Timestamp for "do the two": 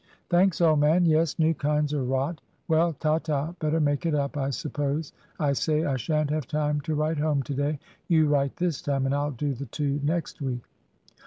9.29-9.99